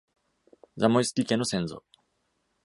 [0.77, 1.83] ザモイスキ家の先祖。